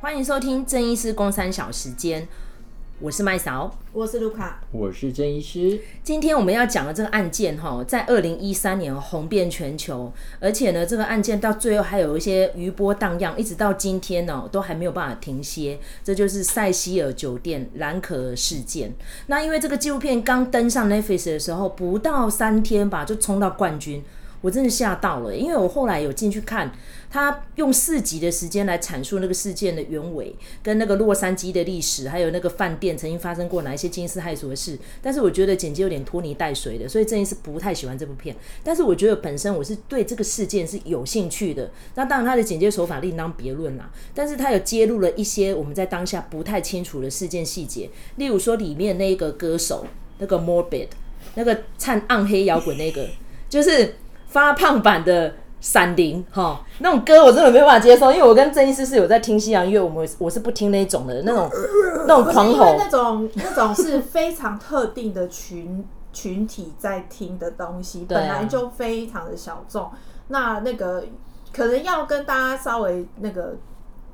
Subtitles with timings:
[0.00, 2.26] 欢迎收听郑医师公三小时间，
[3.00, 5.78] 我是麦嫂，我是卢卡，我是郑医师。
[6.02, 15.78] 今天我们要讲的这个案件哈，在二零一三年红遍全球，而且呢，这个案件到最后还有一些余波荡漾，一直到今天呢，都还没有办法停歇。
[16.02, 18.94] 这就是塞西尔酒店蓝可儿事件。
[19.26, 24.02] 那因为这个纪录片刚登上 Netflix 的时候，不到三天吧，就冲到冠军。
[24.42, 26.72] 我真的吓到了，因为我后来有进去看，
[27.10, 34.78] 他用四集的时间来阐述那个事件的原委，跟那个洛杉矶的历史，还有那个饭店曾经发生过哪一些惊世骇俗的事。
[35.02, 38.34] 但是我觉得剪辑有点拖泥带水的，所以真的是不太喜欢这部片。
[38.64, 41.70] 但是我觉得本身我是对这个事件是有兴趣的。
[41.94, 49.86] 那当然他的剪接手法另当别论啦，但是他有揭露了一些我们在当下不太清楚的事件细节，例如说里面那个歌手
[50.18, 50.88] 那个 Morbid，
[51.34, 53.06] 那个唱暗黑摇滚那个，
[53.50, 53.96] 就是。
[54.30, 61.50] 发胖版的闪灵哈，那种歌我真的没办法接受，因为我跟郑医师是有在听西洋音乐，我们我是不听那种的那种
[62.06, 69.90] 那种狂吼，那种那种是非常特定的群群体在听的东西，本来就非常的小众。
[70.28, 71.04] 那那个
[71.52, 73.56] 可能要跟大家稍微那个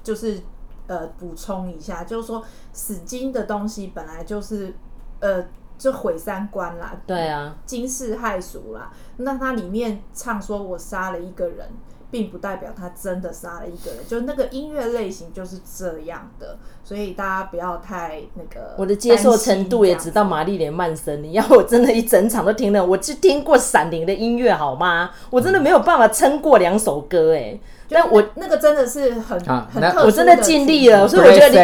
[0.02, 0.40] 就是
[0.86, 4.74] 呃补充一下，就是说死金的东西本来就是
[5.20, 5.44] 呃。
[5.78, 8.90] 就毁三观啦，对啊，惊世骇俗啦。
[9.18, 11.68] 那它里面唱说我杀了一个人，
[12.10, 18.74] 并不代表他真的杀了一个人，就那个音乐类型就是这样的，所以大家不要太那个。
[18.78, 25.10] 我的接受程度也只到玛丽莲曼森，你要我真的一整场都听了，我只听过闪灵的音乐好吗？
[25.30, 27.60] 我真的没有办法撑过两首歌哎、欸。
[27.88, 31.56] 但我那个真的是很、啊、很特殊，我真的尽力了，所以我觉得你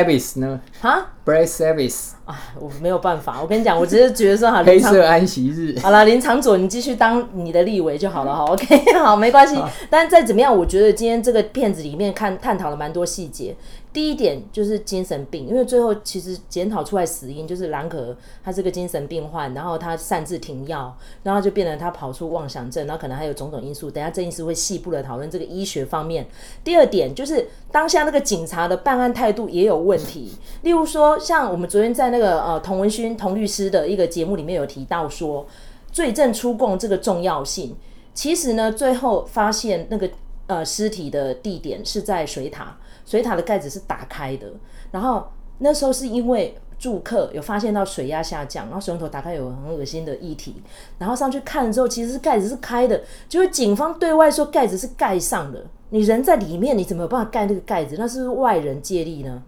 [0.81, 3.41] 啊，Brad Service 啊，我没有办法。
[3.41, 5.79] 我跟你讲，我只是觉得说好， 黑色安息日。
[5.81, 8.45] 好了，林长佐，你继续当你的立委就好了哈。
[8.45, 9.57] OK， 好，没关系。
[9.57, 13.55] 啊、但再怎么样，我觉得今天这个片子里面看探讨了蛮多细节。
[13.93, 23.91] 第一点就是精神病，因为最后其实检讨出来死因就是蓝可他是个精神病患，然后他擅自停药，然后就变成他跑出妄想症，然后可能还有种种因素。
[23.91, 26.27] 等下郑医师会细部的讨论这个医学方面。
[26.65, 30.33] 第二点就是当下那个警察的办案态度也有问题，
[30.63, 35.47] 例如说像我们昨天在那个呃童文勋童律师的一个节目里面有提到说
[35.91, 37.77] 罪证出供这个重要性，
[38.15, 40.09] 其实呢最后发现那个
[40.47, 42.79] 呃尸体的地点是在水塔。
[43.05, 44.53] 水塔的盖子是打开的，
[44.91, 45.27] 然后
[45.59, 50.63] 那时候是因为住客有发现到水压下降，然后水龙头打开有很恶心的液体，
[50.99, 57.95] 然后上去看了之后，其实是盖子是开的，就是警方对外说盖子是盖上的，你人在里面，你怎么有办法盖那个盖子？
[57.99, 59.43] 那是不是外人借力呢？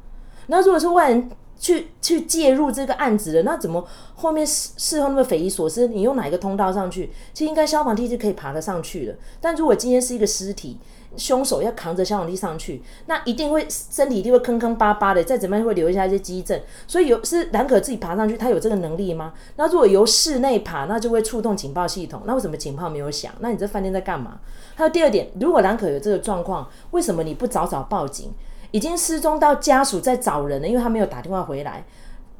[0.47, 1.29] 那如果是外人
[1.65, 3.83] 去去介入这个案子的，那怎么
[4.17, 5.89] 后面事事后那么匪夷所思？
[5.89, 7.11] 你用哪一个通道上去？
[7.33, 10.77] 其实应该消防梯是可以爬得上去的，但如果今天是一个尸体。
[11.17, 16.61] 凶手要扛着消防梯上去，那一定会身体一定会坑坑巴巴的，再怎么样会留下一些迹证。
[16.89, 19.33] 所以有是蓝可自己爬上去，他有这个能力吗？
[19.55, 22.23] 那如果由室内爬，那就会触动警报系统。
[22.25, 23.33] 那为什么警报没有响？
[23.39, 24.41] 那你这饭店在干嘛？
[24.75, 28.33] 还有第二点，如果蓝可有这个状况，为什么你不早早报警？
[28.75, 31.85] 已经失踪到家属在找人了，因为他没有打电话回来。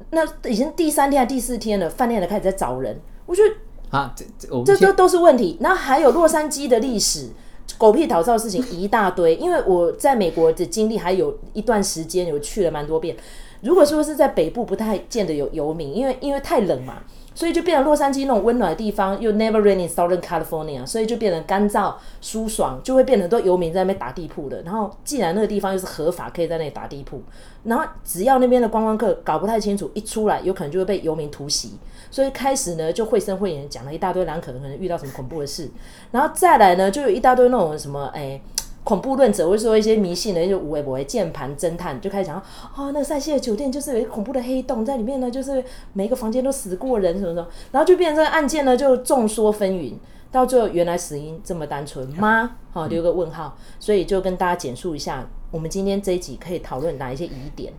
[0.09, 2.99] 那已经第三天还第四天了，饭店的开始在找人。
[3.25, 3.55] 我觉得
[3.97, 5.55] 啊，这这这都都是问题。
[5.61, 7.29] 那还有洛杉矶的历史。
[7.77, 13.15] 狗屁倒灶的事情一大堆，因为我在美国的经历还有一段时间，有去了蛮多遍。
[13.61, 17.01] 如果说是在北部，不太见得有游民，因为因为太冷嘛，
[17.35, 24.61] 所以就变成洛杉矶那种温暖的地方，又 never rain in Southern California，所以就变成干燥舒爽，就会变成很多游民在那边打地铺的。
[24.63, 27.21] 然后既然那个地方又是合法，可以在那里打地铺，
[27.65, 31.73] 然后只要那边的观光客搞不太清楚，一出来有可能就会被游民突袭。
[32.09, 35.69] 所以开始呢，就绘声绘影讲了一大堆蓝可能可能遇到什么恐怖的事，
[36.11, 38.39] 然后再来呢，就有一大堆那种什么哎、
[38.85, 42.37] 恐怖论者，或者说一些迷信的一些无为不为键盘侦探，就开始讲
[42.75, 49.95] 哦，那个塞西的酒店就是有一个恐怖的黑洞在里面呢，就是每一个房间都死过人什么什么，然后就变成这个案件呢就众说纷纭，
[50.31, 52.57] 到最后原来死因这么单纯吗？
[52.71, 57.73] 好，留个问号，所以就跟大家简述一下，我们今天这一集可以讨论哪一些疑点。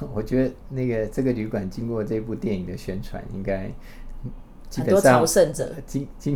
[0.14, 3.70] 我觉得那个这个旅馆经过这部电影的宣传，应该
[4.74, 5.74] 很多朝圣者。
[5.84, 6.34] 今今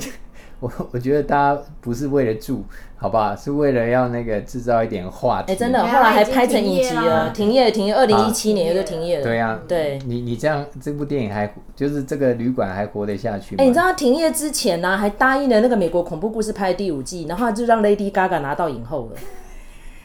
[0.60, 2.64] 我我觉得大家不是为了住，
[2.96, 3.36] 好不好？
[3.36, 5.52] 是为了要那个制造一点话题。
[5.52, 9.24] 哎、欸，真的，后来还拍成影集了，停业停业，二零一七年就停业了。
[9.24, 9.98] 对呀，对。
[10.06, 13.62] 你你这样，这部电影还就是这个旅馆还活得下去吗？
[13.62, 19.20] 哎、欸，你知道停业之前呢、啊，还答应了那个美国恐怖故事拍第五季，然后就让 Lady Gaga 拿到影后了。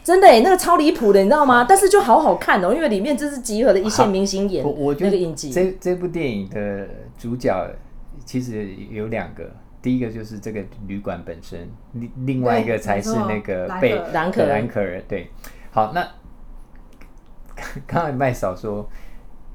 [0.03, 1.65] 真的哎，那个超离谱的，你知道吗？
[1.69, 5.51] 但是就好好看哦，因为里面这是集合了一线明星演我觉得那个影集。
[5.51, 6.87] 这这部电影的
[7.17, 7.53] 主角
[8.25, 9.43] 其实有两个，
[9.81, 15.01] 第一个就是这个旅馆本身，另另外一个才是那个被蓝可蓝可儿。
[15.07, 15.29] 对，
[15.71, 16.07] 好，那
[17.87, 18.89] 刚才麦嫂说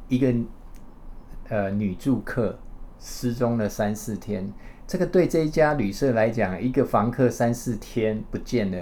[0.09, 0.32] 一个
[1.49, 2.59] 呃女住客
[2.99, 4.53] 失踪了三四天，
[4.87, 8.79] 这个对这一家旅社来讲，一个房客三四天不见了。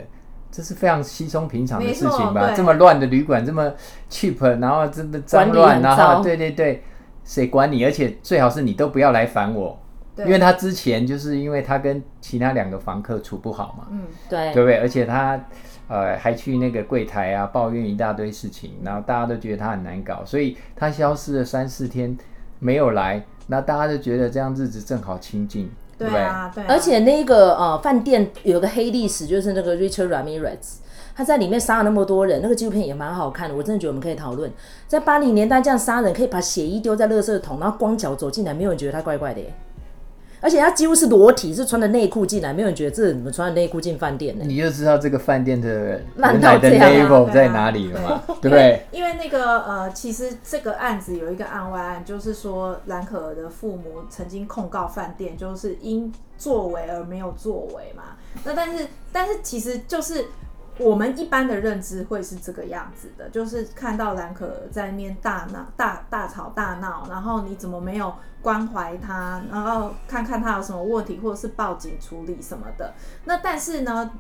[0.55, 2.53] 这是非常稀松平常的事情吧？
[2.55, 3.73] 这么乱的旅馆，这么
[4.11, 6.83] cheap，然后这么脏乱，然后对对对，
[7.25, 7.83] 谁管你？
[7.87, 9.82] 而且最好是你都不要来烦我，
[10.19, 14.79] 因为他之前就是因为他跟其他两个房客处不好嘛，嗯，对，对不对？
[14.79, 15.43] 而且他
[15.89, 22.17] 呃还去那个柜台啊抱怨一大堆事情，然后大家都觉得他很难搞，所以他消失了三四天
[22.59, 25.71] 没有来，那大家就觉得这样日子正好清静。
[25.99, 30.79] 对啊，对啊，而且那个呃饭店有个黑历史，就是那个 Richard Ramirez，
[31.15, 34.51] 他在里面杀了那么多人，那个纪录片也蛮好看的，我真的觉得我们可以讨论，
[34.89, 39.55] 在八零年代这样杀人，可以把血衣丢在垃圾桶，然后光脚走进来，没有人觉得他怪怪的耶。
[40.43, 44.45] 而且他几乎是裸体，是穿着内裤进来，没有人觉得这怎么穿着内裤进饭店呢？
[44.47, 48.23] 你就知道这个饭店的烂到的 level 在哪里了嘛？
[48.43, 48.85] 对不对？
[48.91, 58.03] 因为那个呃，其实这个案子有一个案外案，就是说兰可儿的父母曾经控告饭店，就是因作为而没有作为嘛。
[58.45, 60.27] 那但是但是其实就是。
[60.83, 68.13] 我们一般的认知会是这个样子的，就是看到兰可儿在那边大闹、大大吵大闹，然后你怎么没有
[68.43, 72.93] 关怀他，然后看看他有什么问题，或者是报警处理什么的。
[73.25, 74.11] 那但是呢，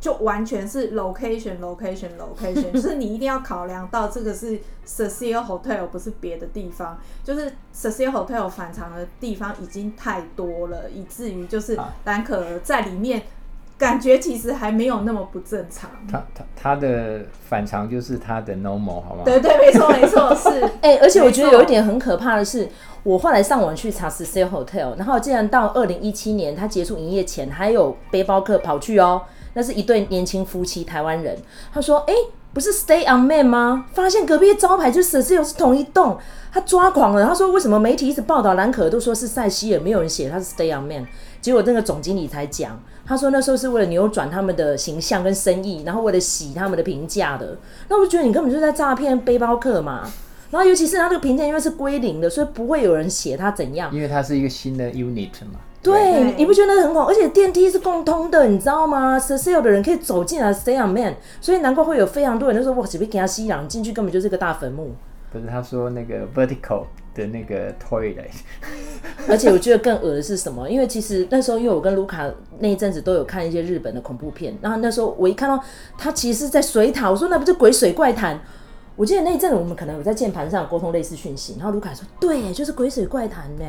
[0.00, 6.98] 就完全是 location、location、location，就是你一定要考量到这个是 Cecil Hotel，不是别的地方。
[7.22, 13.22] 就是 Cecil Hotel 反常的地方已经太多了，以至于就是兰可儿在里面。
[13.78, 15.88] 感觉其实还没有那么不正常。
[16.10, 19.22] 他他他的反常就是他的 normal，好吗？
[19.24, 20.48] 对对，没错没错，是。
[20.82, 22.68] 哎、欸，而且我觉得有一点很可怕的是，
[23.04, 29.22] 我后来上网去查 Cecil Hotel，然后竟然到二零一七年他结束营业前，还有背包客跑去哦，
[29.54, 31.38] 那是一对年轻夫妻，台湾人。
[31.72, 32.18] 他说：“哎、欸，
[32.52, 33.86] 不是 Stay on Main 吗？
[33.92, 36.18] 发现隔壁的招牌就是 Cecil 是同一栋，
[36.52, 37.24] 他抓狂了。
[37.24, 41.06] 他说：为什么媒体一直报道兰可儿都说是塞西尔，没有人写他是 Stay on Main？
[41.40, 42.76] 结果那个总经理才讲。”
[43.08, 47.56] 他说那时候是为了扭转他们的形象跟生意，然后为了洗他们的评价的。
[47.88, 50.08] 那我就觉得你根本就在诈骗背包客嘛。
[50.50, 53.90] 然后尤其是他这个评价因为是归零的，所以不会有人写他怎样。
[53.94, 55.60] 因为它是一个新的 unit 嘛。
[55.82, 57.04] 对，你不觉得那很好？
[57.04, 64.94] 而且电梯是共通的，你知道吗？Cecil 的人可以走进来，Stay on Main，所以难怪会有非常多人就说哇，随便给他吸氧进去，根本就是个大坟墓。
[65.30, 66.84] 不是，他说那个 vertical
[67.14, 68.30] 的那个 toilet。
[69.30, 70.68] 而且我觉得更恶的是什么？
[70.68, 72.28] 因为其实那时候，因为我跟卢卡
[72.58, 75.62] 那一阵子都有看一些日本的恐怖片，然后那时候我一看到
[75.96, 78.40] 他其实是在水塔，我说那不是鬼水怪谈？
[78.96, 83.64] 我记得那一阵子我们可能有在键盘上沟通类似讯息，然后卢卡说对，就是鬼水怪谈呢。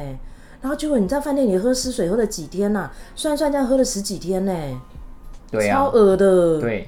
[0.61, 2.93] 然后结果你在饭店里喝湿水喝了几天呐、啊？
[3.15, 4.53] 算算这样喝了十几天呢，
[5.51, 6.87] 对啊，超恶的，对。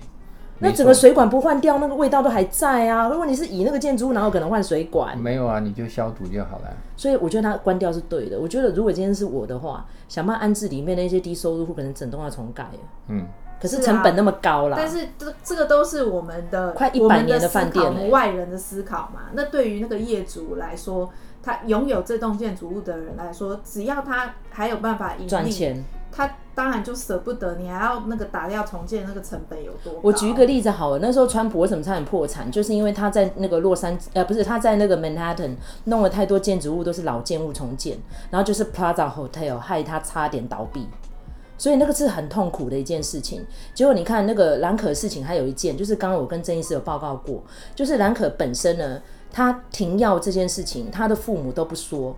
[0.61, 3.09] 那整个水管不换掉，那个味道都还在啊！
[3.09, 5.17] 如果你是以那个建筑物，哪有可能换水管？
[5.17, 6.71] 没有啊，你就消毒就好了。
[6.95, 8.39] 所以我觉得它关掉是对的。
[8.39, 12.67] 我觉得如果今天是我的话，想办法安置里面那些低收入户，可能整栋要重盖。
[13.07, 13.25] 嗯，
[13.59, 14.77] 可是成本那么高啦。
[14.79, 19.21] 但是这这个都是我们的快一百年的饭店，我们外人的思考嘛。
[19.33, 21.09] 那对于那个业主来说，
[21.41, 25.83] 他拥有这栋建筑物的人来说，只要他还有办法盈利赚钱。
[26.11, 29.93] 他当然就舍不得，你还要那个打掉重建，那个成本有多？
[30.01, 37.97] 我举一个例子好了，那时候川普为什么差点破产，就是因为他在那个洛杉矶，呃，不是他在那个 Manhattan 弄了太多建筑物都是老建物重建，
[38.29, 40.85] 然后就是 Plaza Hotel 害他差点倒闭，
[41.57, 43.45] 所以那个是很痛苦的一件事情。
[43.73, 47.41] 结果你看那个兰可事情，还有一件就是刚刚我跟郑医师有报告过，
[47.73, 49.01] 就是兰可本身呢，
[49.31, 52.15] 他停药这件事情，他的父母都不说。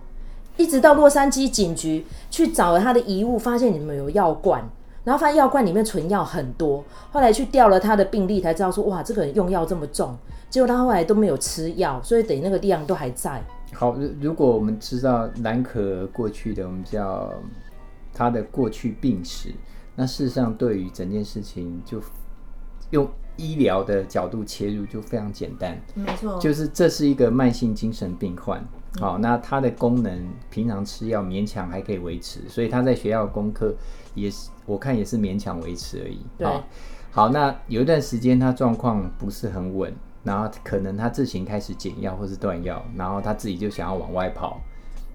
[0.56, 4.62] 一直到洛杉矶警局去找了他的遗物，发现里面有药罐，
[5.02, 6.84] 然后发现药罐里面存药很多。
[7.10, 10.16] 后来去调了他的病历，才知道说，哇，这个人用药这么重。
[10.48, 13.42] 结果他后来都没有吃药，所以等于那个量都还在。
[13.72, 17.32] 好，如果我们知道兰可过去的，我们叫
[18.12, 19.52] 他的过去病史，
[19.96, 22.00] 那事实上对于整件事情，就
[22.90, 25.76] 用医疗的角度切入就非常简单。
[25.94, 28.64] 没错，就是这是一个慢性精神病患。
[29.00, 33.74] 好，那他的功能平常吃药勉强还可以维持，所以他在学校的功课
[34.14, 36.24] 也是我看也是勉强维持而已。
[36.38, 36.46] 对，
[37.10, 44.60] 好，那有一段时间他状况不是很稳，然后可能他自行开始减药或是断药，然后他自己就想要往外跑，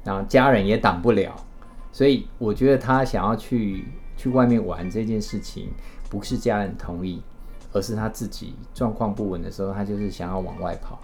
[0.04, 1.34] 然后家人也挡不了，
[1.94, 3.86] 所以我觉得他想要去
[4.18, 5.70] 去外面玩这件事情，
[6.10, 7.24] 不是家人同意，
[7.72, 11.00] 而是他自己状况不稳的时候，他就是想要往外跑。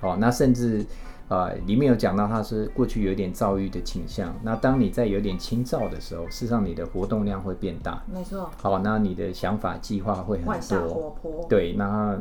[0.00, 0.86] 好，那甚至。
[1.30, 4.36] 呃，里面有讲到他是过去有点躁郁的倾向。
[4.42, 8.02] 那当你在有点轻躁的时候，事实上你的活动量会变大。
[8.12, 8.50] 没错。
[8.60, 10.88] 好，那你的想法计划会很多。
[10.88, 11.46] 活泼。
[11.48, 12.20] 对，那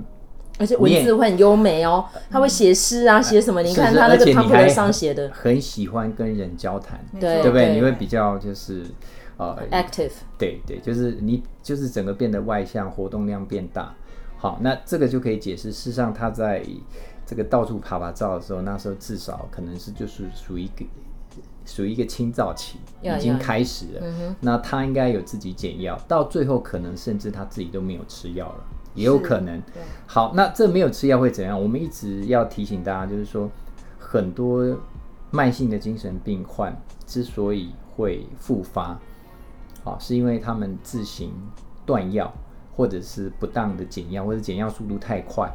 [0.59, 3.63] 而且文字会很优美哦，他会写诗啊，写什么？
[3.63, 7.73] 你看他那个 Tumblr 上写的，很喜欢跟人交谈，对对不对？
[7.73, 8.83] 你会比较就是
[9.37, 13.95] 呃 active，对对，就是你就是整个变得外向，活动量变大。
[14.37, 16.63] 好，那这个就可以解释，事实上他在
[17.29, 20.83] 这个到处爬爬照的时候，那时候至少可能是就是属于一个
[21.63, 24.35] 属于一个清躁期已经开始了。
[24.41, 28.63] 那他应该有自己减药，到最后可能甚至他自己都没有吃药了，
[28.95, 29.61] 也有可能。
[30.07, 31.61] 好，那这没有吃药会怎样？
[31.61, 33.47] 我们一直要提醒大家，就是说
[33.99, 34.75] 很多
[35.29, 38.99] 慢性的精神病患之所以会复发，
[39.83, 41.31] 好，是因为他们自行
[41.85, 42.33] 断药。
[42.75, 45.53] 或者是不当的减药，或者减药速度太快，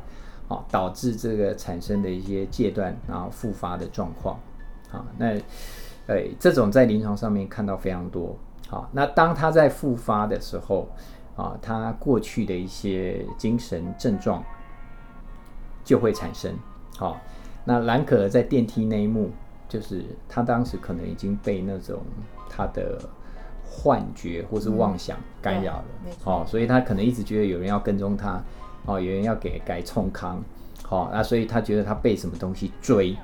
[0.48, 4.38] 啊，导致这个产生的一些戒断然后复发的状况，
[4.92, 5.36] 啊，那，
[6.06, 8.36] 哎，这种在临床上面看到非常多，
[8.68, 10.88] 好，那当他在复发的时候，
[11.36, 14.42] 啊，他过去的一些精神症状
[15.82, 16.54] 就会产生，
[16.96, 17.20] 好，
[17.64, 19.30] 那兰可儿在电梯那一幕，
[19.68, 22.02] 就是他当时可能已经被那种
[22.48, 22.98] 他的。
[23.76, 28.40] 幻觉或是妄想干扰了，嗯、哦，所以他可能一直觉得有人要跟踪他，
[28.86, 30.42] 哦，有人要给改冲康，
[30.82, 33.16] 好、哦，那所以他觉得他被什么东西追，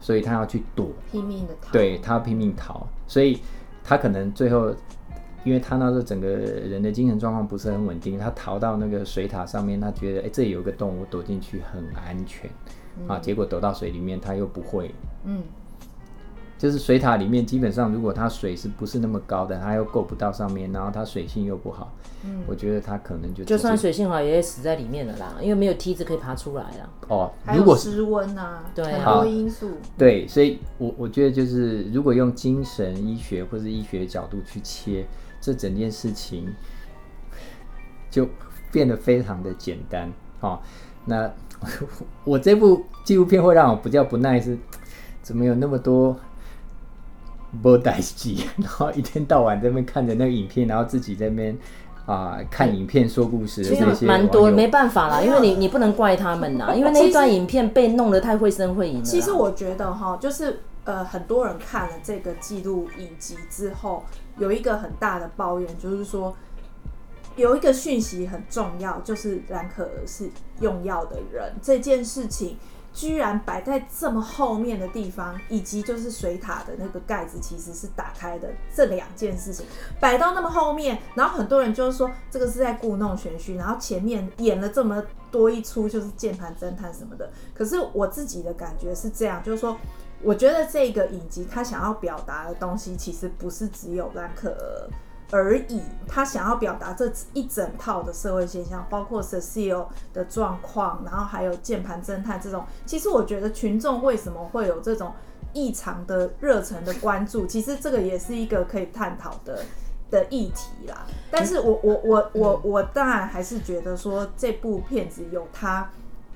[0.00, 3.40] 所以他要去躲，拼命的逃，对，他要拼命逃，所以
[3.82, 4.74] 他可能最后，
[5.44, 12.50] 因为他那时候整个人的精神状况不是很稳定，他逃到那个水塔上面，他觉得哎，这里有个洞，我躲进去很安全，
[12.98, 14.94] 嗯、啊，结果躲到水里面他又不会，
[15.24, 15.42] 嗯。
[16.58, 21.92] 就是水塔里面，基本上如果它水是不是那么高的，它又够不到上面，然后它水性又不好，
[22.24, 26.88] 嗯，我觉得它可能就就算水性好，也会死在里面了啦，因为没有梯子可以爬出来啊。
[27.08, 29.72] 哦，如果失温啊，对，很多因素。
[29.98, 35.06] 对，所以我我觉得就是如果用精神医学或是医学角度去切
[35.42, 36.48] 这整件事情，
[38.10, 38.26] 就
[38.72, 40.10] 变得非常的简单。
[40.40, 40.58] 哦，
[41.04, 41.30] 那
[42.24, 44.56] 我这部纪录片会让我比较不耐是，
[45.20, 46.16] 怎么有那么多。
[47.62, 51.56] 不待机， 然后一天到晚在那边看着那个影片，然后自己在那边
[52.04, 59.04] 啊、呃、看影片说故事的这些，蛮多，没办法啦，因为你你不能怪他们呐，因为那一段影片被弄得太绘声绘影了。
[59.04, 64.04] 其实我觉得哈，就是呃很多人看了这个记录影集之后，
[64.38, 66.36] 有一个很大的抱怨，就是说
[67.36, 70.28] 有一个讯息很重要，就是兰可儿是
[70.60, 72.56] 用药的人这件事情。
[72.96, 79.66] 居然摆在这么后面的地方，以及就是水塔的那个盖子其实是打开的，这两件事情
[80.00, 87.30] 摆到那么后面，然后很多人就是说这个是在故弄玄虚，然后前面演了这么多一出就是键盘侦探什么的。
[87.54, 89.76] 可是我自己的感觉是这样，就是说，
[90.22, 94.88] 我觉得这个影集他想要表达的东西，其实不是只有兰可儿
[95.32, 102.64] 而已，他想要表达这一整套的社会现象，包括 Cecil 的状况，然后还有键盘侦探这种。
[102.84, 105.12] 其实我觉得群众为什么会有这种
[105.52, 109.64] 异常的热忱的关注，其实这个也是一个可以探讨的
[110.12, 111.04] 的议题啦。
[111.28, 115.90] 但是我我我我我当然还是觉得说这部片子有它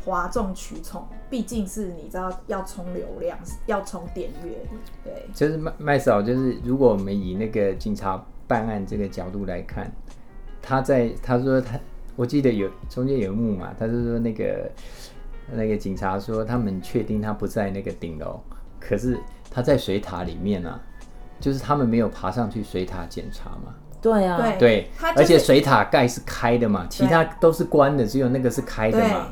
[0.05, 4.59] 哗众取宠，毕竟是你知道要冲流量，要冲点阅，
[5.05, 5.29] 对。
[5.33, 8.27] 就是麦麦嫂，就是如果我们以那个警察。
[8.51, 9.89] 办案这个角度来看，
[10.61, 11.79] 他在他说他，
[12.17, 14.69] 我记得有中间有一幕嘛，他是说那个
[15.53, 18.41] 那个警察说他们确定他不在那个顶楼，
[18.81, 19.17] 可是
[19.53, 20.81] 他在水塔里面啊，
[21.39, 23.73] 就是他们没有爬上去水塔检查嘛。
[24.03, 29.29] 对啊，对，对就是、而且水塔盖是开的嘛，其他都是关的，只有那个是开的嘛。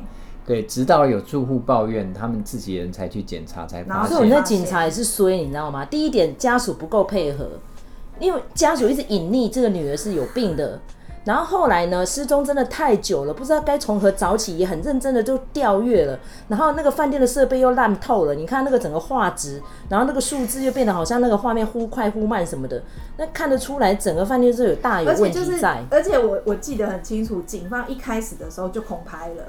[0.47, 4.17] 对，对，直到有住户抱怨，他们自己人才去检查才发现。
[4.17, 5.85] 所以那警察也是衰，你知道吗？
[5.85, 7.49] 第一点，家属不够配合。
[8.19, 10.81] 因为家属一直隐匿这个女儿是有病的，
[11.25, 22.83] 然后后来呢，失踪真的太久了，不知道该从何找起，也很认真的就调阅了，然后那个饭店的设备又烂透了，你看那个整个画质，然后那个数字又变得好像那个画面忽快忽慢什么的，
[23.19, 25.85] 那看得出来整个饭店是有大有问题在。
[25.91, 29.45] 而且我我记得很清楚，警方一开始的时候就空拍了，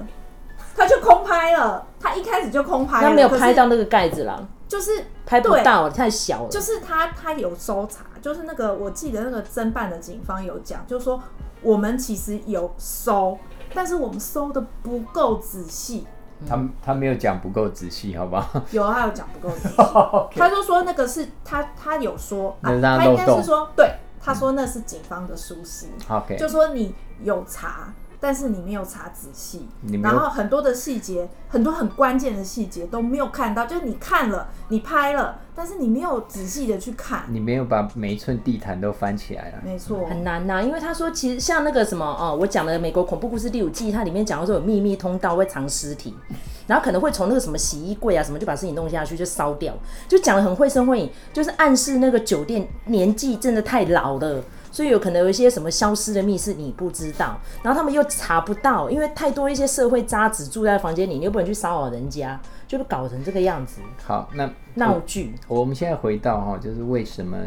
[0.76, 4.92] 他就空拍了，他一开始就空拍了，他没有拍到那个盖子啦，就是
[5.26, 8.06] 拍不到，太小了，就是他他有搜查。
[8.22, 11.22] 就是那个，我记得那个侦办的警方有讲，就是说
[11.62, 13.38] 我们其实有搜，
[13.74, 16.06] 但是我们搜的不够仔细。
[16.48, 18.62] 他他没有讲不够仔细，好不好？
[18.72, 19.76] 有，他有讲不够仔细。
[20.40, 25.88] 他就说那个是他他有说，啊、他应该是说，对，他说那是警方的疏失。
[26.10, 29.68] OK，就说你有查，但是你没有查仔细，
[30.04, 40.62] 然后很多的细节，很多很关键的细节都没有看到，就是你看了，你拍了，但是你没有仔细的去看，你没有把每一寸地毯都翻起来了，没错，很难呐、啊。
[40.62, 46.14] 因为他说，其实像那个什么哦，我讲的美国恐怖故事第五季，它里面讲到说有秘密通道会藏尸体，
[46.68, 49.74] 然后可能会从那个什么洗衣柜啊什么就把尸体弄下去就烧掉，
[50.10, 54.44] 就讲的很绘声绘影，就是暗示那个酒店年纪真的太老了。
[54.72, 63.82] 所以有可能有一些什么消失的密室你不知道，然后他们又查不到，因为太多一些社会渣子住在房间里，你又不能去骚扰人家，就是搞成这个样子。
[64.04, 65.34] 好，那闹剧。
[65.48, 67.38] 我们现在回到哈，就是为什么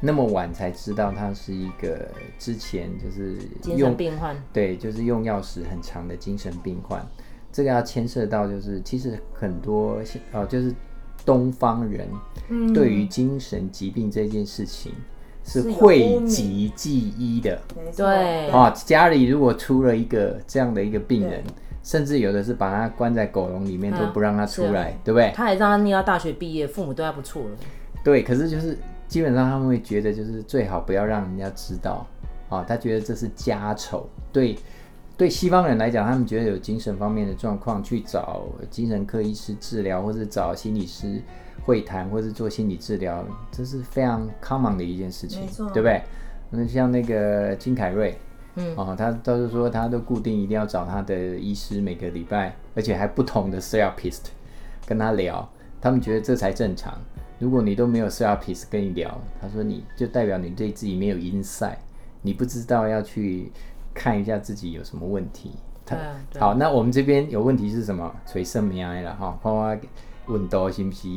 [0.00, 2.08] 那么晚才知道他是一个
[2.38, 4.36] 之前就是精神病患？
[4.52, 7.04] 对，就是用药时很长的精神病患。
[7.52, 10.00] 这个要牵涉到就是其实很多
[10.32, 10.72] 哦，就是
[11.24, 12.08] 东方人
[12.72, 14.92] 对于精神疾病这件事情。
[15.44, 17.60] 是讳疾忌医的，
[17.96, 21.42] 对啊，家里如果出了一个这样的一个病人，
[21.82, 25.32] 甚至有的是把他关在狗笼里面，都不让他出来，对不对？
[25.34, 27.50] 他还让他念到大学毕业，父母对他不错了。
[28.04, 28.78] 对，可是就是
[29.08, 32.06] 基本上他们会觉得，就是最好不要让人家知道
[32.48, 34.08] 啊，他觉得这是家丑。
[34.30, 34.56] 对，
[35.16, 41.20] 对西方人来讲，他们觉得有精神方面的状况，去找精神科医师治疗，或者找心理师。
[41.64, 46.02] 会谈或是做心理治疗，这是非常 common 的一件事情，对不对？
[46.50, 48.18] 那像那个金凯瑞，
[48.56, 54.22] 嗯，哦，他倒是说他都固定一定要找他的医师，每个礼拜，而且还不同的 therapist
[54.84, 55.48] 跟他聊，
[55.80, 56.98] 他们觉得这才正常。
[57.38, 61.76] 如果你都没有 therapist 跟你聊，他说你就代表你对自己没有 insight，
[62.22, 63.52] 你不知道要去
[63.94, 65.52] 看一下自己有什么问题。
[65.86, 68.12] 他啊，好，那我们这边有问题是什么？
[68.26, 69.76] 垂肾免癌了哈，包括。
[70.26, 71.08] 温度是不是？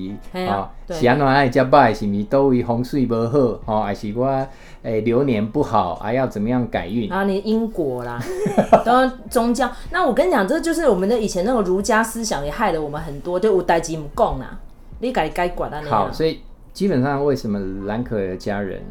[0.48, 1.93] 啊，是安怎爱食饱？
[1.93, 3.60] 是不是都位风水不好？
[3.65, 4.48] 哦，还是我诶、
[4.83, 5.95] 欸、流年不好？
[5.95, 7.12] 还要怎么样改运？
[7.12, 8.19] 啊，你因果啦，
[8.83, 9.72] 都宗教。
[9.91, 14.60] 那我跟你讲，这就是我们的以前那个儒家思想也害了我们很多，就有代志不讲啦，
[15.00, 15.81] 你该该管啊。
[15.88, 16.41] 好，所以
[16.74, 18.81] 基本上为什么兰可儿的家人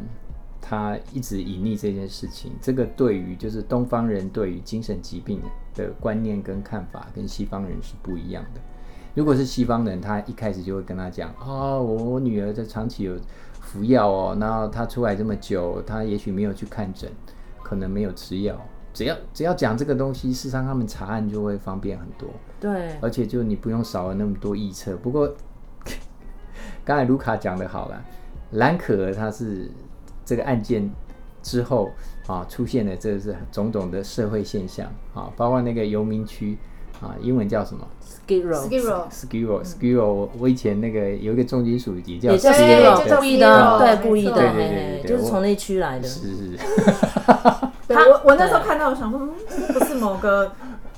[0.60, 2.52] 他一直隐匿这件事情？
[2.60, 5.40] 这个对于就是东方人对于精神疾病
[5.74, 8.60] 的观念跟看法，跟西方人是不一样的。
[9.14, 13.14] 如果是西方人，他一开始就会跟他讲：哦，我我女儿在长期有
[13.60, 17.10] 服药哦，然后她出来这么久，她也许没有去看诊，
[17.62, 18.58] 可能没有吃药。
[18.94, 22.28] 只要只要讲这个东西，事实上他们查案就会方便很多。
[22.58, 24.96] 对，而且就你不用少了那么多臆测。
[24.96, 25.34] 不过
[26.84, 28.02] 刚才卢卡讲的好了，
[28.52, 29.70] 兰可儿他是
[30.24, 30.90] 这个案件
[31.42, 31.90] 之后
[32.26, 36.56] 啊出现的，这是种种的社会现象啊，包括那个游民区。
[37.00, 37.86] 啊，英文叫什么
[38.28, 40.28] ？Skid Row，Skid Row，Skid Row，Skid Row。
[40.38, 46.06] 我以前那个有一个重金属也叫，也叫 Skid Row，故意的，对，故意的，对对对，就是从那区来的。
[46.06, 46.58] 是是。
[47.88, 50.52] 对，我我那时候看到，我想说，嗯，不是某个。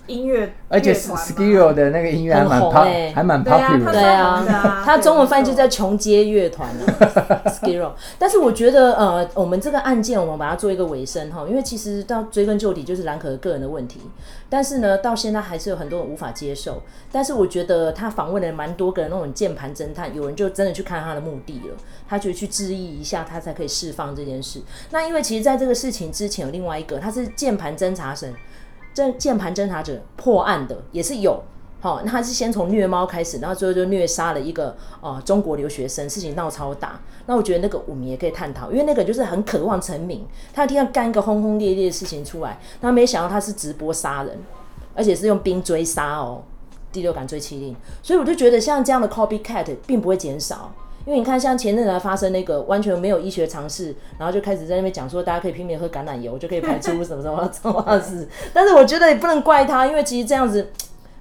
[0.06, 3.92] 音乐，而且 Row 的那个音乐还蛮 pop，还蛮 popular 的。
[3.92, 7.92] 对啊，他中文翻译就叫穷街乐团 了 Row。
[8.18, 14.00] 但是我觉得，呃，我们这个案件，我们把它做一个尾声哈，因为其实到追根究底就是兰可儿个人的问题。
[14.50, 16.82] 但是呢，到现在还是有很多人无法接受。
[17.10, 21.76] 但是我觉得他访问了蛮多个人，那种键盘侦探，有人就真的去看他的目的了，
[22.08, 24.60] 他就去质疑一下，他才可以释放这件事。
[24.90, 28.32] 那因为其实在这个事情之前有另外一个，他是键盘侦查神。
[28.94, 31.42] 这键盘侦查者破案的也是有，
[31.80, 37.00] 好，那他是先从虐猫开始，然后最后就虐杀了一个呃中国留学生，事情闹超大。
[37.26, 42.60] 那我觉得那个我们也可以探讨，因为那个就是很渴望成名，他一定要干一个轰轰烈烈的事情出来。
[42.80, 44.38] 那没想到他是直播杀人，
[44.94, 46.42] 而且是用冰追杀哦，
[46.92, 47.74] 第六感追缉令。
[48.00, 50.72] 所以我就觉得像这样的 copycat 并不会减少。
[51.06, 58.26] 因为你看，像前阵子发生那个完全没有医学常识，然后就开始在那边讲说，大家可以拼命喝橄榄油就可以排出什么什么什么事。
[58.52, 60.70] 但是我觉得也不能怪他，因为其实这样子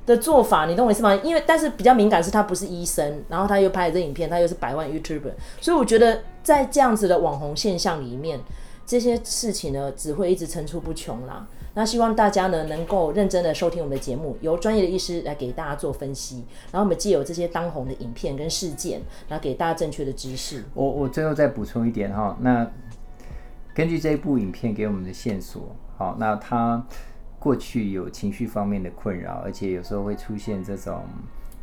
[0.06, 1.14] 的做法，你懂我意思吗？
[1.24, 8.40] 因为但是比较敏感是他不是医生，然后他又拍了这影片，他又是百万 YouTuber，所以我觉得在这样子的网红现象里面，
[8.86, 11.46] 这些事情呢只会一直层出不穷啦。
[11.76, 20.64] 那希望大家呢能够认真的收听我们的节目，由专业的医师来给大家做分析，然后我们借由这些当红的影片跟事件，然后给大家正确的知识。
[20.76, 22.70] 我我最后再补充一点哈，那
[23.74, 26.86] 根据这一部影片给我们的线索，好，那他
[27.40, 31.02] 过去有情绪方面的困扰，而且有时候会出现这种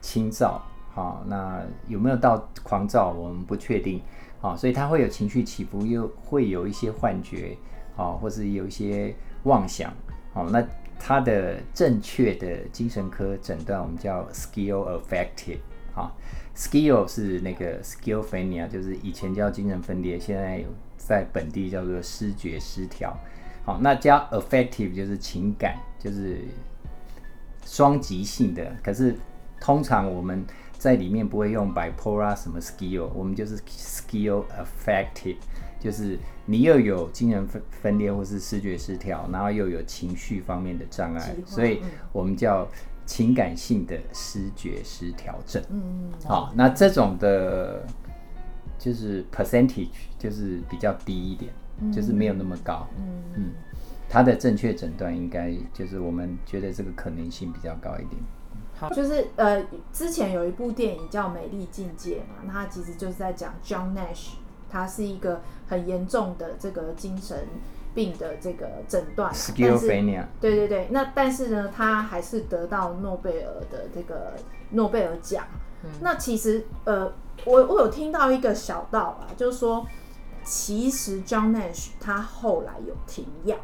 [0.00, 0.60] 轻躁，
[0.92, 4.02] 好，那有没有到狂躁，我们不确定，
[4.40, 7.56] 好，所以他会有情绪起伏，又会有一些幻觉，
[7.94, 9.14] 好，或是有一些。
[9.44, 9.92] 妄想，
[10.32, 10.66] 好，那
[10.98, 15.58] 他的正确的精神科诊断我们叫 schizoaffective，
[15.94, 16.12] 啊
[16.54, 20.62] ，schizo 是那个 schizophrenia，就是以前叫精神分裂，现在
[20.98, 23.16] 在本地叫做思觉失调，
[23.64, 26.38] 好，那加 affective 就是情感，就是
[27.64, 28.76] 双极性的。
[28.82, 29.16] 可是
[29.58, 30.44] 通常我们
[30.76, 35.36] 在里面不会用 bipolar 什么 skill，我们就是 skill affective，
[35.80, 36.16] 就是
[36.46, 41.80] 你又有精神分分裂或是视觉失调，然后又有情绪方面的障碍，所以
[42.12, 42.68] 我们叫
[43.04, 45.60] 情感性的视觉失调症。
[45.70, 47.84] 嗯，好，那这种的，
[48.78, 51.50] 就是 percentage 就是比较低一点。
[51.90, 53.52] 就是没有那么高，嗯嗯，
[54.06, 58.20] 它的正确诊断应该就是我们觉得这个可能性比较高一点。
[58.78, 64.32] 好，就是呃，之前有一部电影叫《美丽境界》嘛，那它其实就是在讲 John Nash，
[64.70, 67.36] 他是一个很严重的这个精神
[67.94, 70.24] 病的这个诊断，Schizophrenia。
[70.40, 74.34] 对对对，那但是呢，他还是得到诺贝尔的这个
[74.70, 75.44] 诺贝尔奖。
[75.82, 77.12] 嗯、那其实呃，
[77.44, 79.86] 我我有听到一个小道啊，就是说。
[80.42, 83.54] 其实 John Nash 他后来有停药，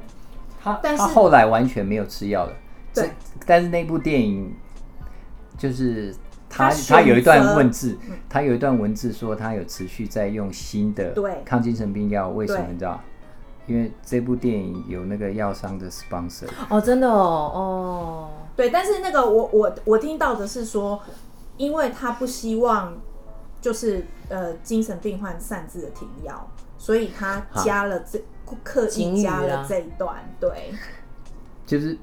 [0.62, 2.52] 他但是他后来完全没有吃药了。
[2.92, 3.12] 对，
[3.46, 4.54] 但是那部电影
[5.56, 6.14] 就是
[6.48, 12.28] 他他，有一段文字，嗯，他有一段文字说他有持续在用新的抗精神病药。
[12.30, 13.00] 为什么你知道？
[13.66, 16.48] 因为这部电影有那个药商的 sponsor。
[16.68, 18.70] 哦，真的哦，哦，对。
[18.70, 21.02] 但是那个我我我听到的是说，
[21.56, 22.96] 因为他不希望
[23.60, 26.48] 就是呃精神病患擅自的停药。
[26.78, 28.22] 所以他加了这
[28.62, 30.70] 刻意加了这一段，对，
[31.64, 31.96] 就是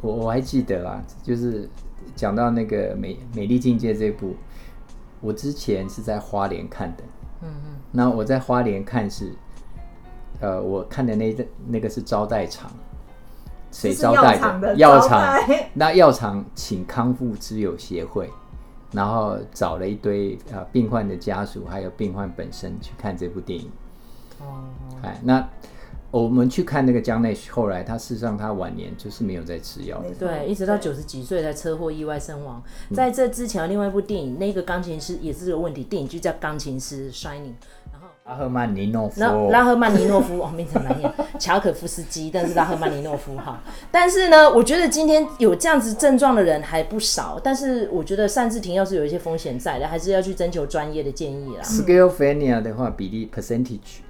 [0.00, 1.68] 我我还记得啦，就是
[2.14, 4.34] 讲到那个美美丽境界这部，
[5.20, 7.02] 我之前是在花莲看的，
[7.42, 9.32] 嗯嗯，那我在花莲看是，
[10.40, 12.70] 呃，我看的那个那个是招待场，
[13.72, 14.74] 谁招待的？
[14.76, 15.38] 药厂，
[15.74, 18.30] 那药厂请康复之友协会，
[18.92, 23.70] 然后找了一堆呃病患的家属还有病患本身去看这部电影。
[24.40, 24.64] 哦，
[25.02, 25.46] 哎，那
[26.10, 32.62] 我们去看那个江内，后来他事实上他晚年就是没有再吃药，对，一直到九十几岁才车祸意外身亡。
[32.94, 37.32] 在这之前，另外一部电影，那个钢琴师也是有问题，电影就叫《钢琴师 Shining》，
[37.92, 43.60] 然后拉赫曼尼诺夫，拉赫曼尼诺夫哦，名字难念， 乔可夫斯基，但是拉赫曼尼诺夫哈。
[43.90, 51.62] 但是呢，我觉得今天有这样子症状的人还不少，但是我觉得擅自停药是有一些风险在的，还是要去征求专业的建议啦。
[51.62, 54.05] Schizophrenia 的话，比例 percentage。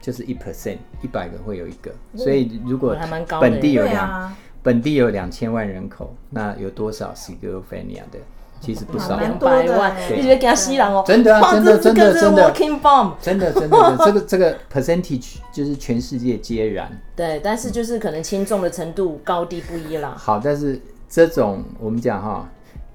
[0.00, 2.96] 就是一 percent，一百个会有一个，所以如果
[3.40, 8.18] 本地有两，本地有两千万人口，那有多少 schizophrenia 的？
[8.60, 11.04] 其实不少，两百万，你觉得给他吸狼哦？
[11.06, 16.90] 真的啊，真的真的真的，真的真的，这个这个 percentage 就是全世界皆然。
[17.16, 20.14] 对，但是就是可能轻重的程度高低不一啦。
[20.16, 22.48] 好，但是这种我们讲哈，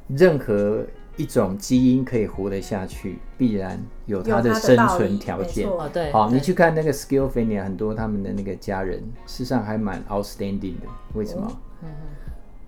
[0.07, 0.83] 任何。
[1.17, 5.67] 一种基因可以活得下去，必然有它的生存条件。
[5.93, 10.87] 对，好，你去看那个 Schizophrenia，很多他们的那个家人，事实上还蛮 outstanding 的。
[11.13, 11.61] 为什么？
[11.83, 11.89] 嗯，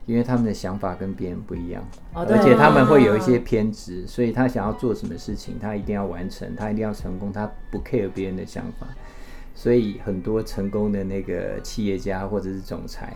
[0.05, 1.83] 因为他们的想法跟别人不一样，
[2.13, 8.87] 而且他们会有一些偏执，所以他想要做什么事情，他一定要完成，他一定要成功，他不 care 别人的想法。
[9.53, 13.13] 所以很多成功的那个企业家或者是总裁，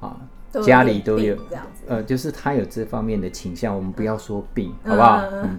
[0.00, 0.20] 啊。
[0.60, 1.36] 家里都有，
[1.86, 5.22] 呃，就是他有这方面的倾向，我们不要说病，好不好？
[5.30, 5.58] 嗯，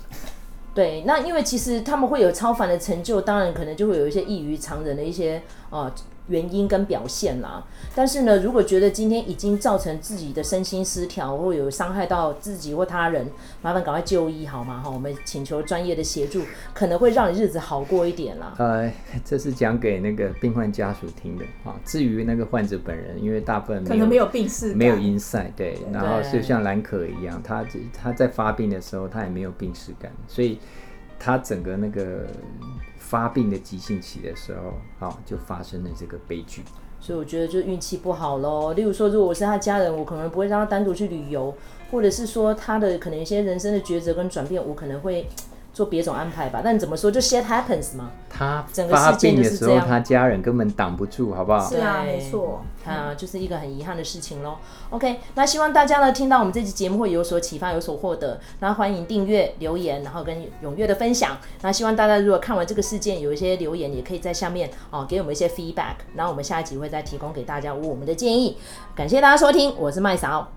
[0.74, 5.90] 对，那因为其实他们会有超凡的成就，当然可能就会有一些异于常人的一些呃。
[6.28, 13.26] 原因跟表现啦，但是呢，如果觉得今天已经造成自己的身心失调，或有伤害到自己或他人，
[13.62, 14.82] 麻烦赶快就医好吗？
[14.84, 16.42] 哈，我们请求专业的协助，
[16.74, 18.54] 可能会让你日子好过一点啦。
[18.58, 18.92] 呃，
[19.24, 21.74] 这是讲给那个病患家属听的啊。
[21.84, 30.58] 至于那个患者本人，因为大部分可能没有病史，没有 insight，对，然后就像兰可一样，他他在发病的时候，他也没有病史感，所以
[31.18, 32.26] 他整个那个。
[32.98, 36.64] 发病的急性期的时候，好，就发生了这个悲剧。
[36.98, 38.72] 所以我觉得就运气不好喽。
[38.72, 41.54] 例如说，如果我是他家人，我可能不会让他单独去旅游，
[41.92, 45.24] 或者是说他的可能一些人生的抉择跟转变，我可能会。
[45.76, 48.10] 做别种安排吧，但你怎么说就 shit happens 嘛。
[48.30, 51.68] 他发病的时候，他家人根本挡不住，好不好？
[51.68, 54.56] 是啊，没错，啊，就是一个很遗憾的事情喽。
[54.88, 58.40] OK，那希望大家呢听到我们这期节目会有所启发，有所获得。
[58.60, 60.34] 那欢迎订阅、留言，然后跟
[60.64, 61.36] 踊跃的分享。
[61.60, 65.96] 那希望大家如果看完这个事件有一些留言，也可以在下面哦给我们一些 feedback。
[66.14, 68.56] 然后我们下一集会再提供给大家我们的建议。
[68.94, 70.50] 感谢大家收听，我是麦嫂，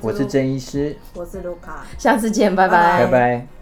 [0.00, 3.59] 我是郑医师，我是卢卡，下次见，拜拜，拜拜。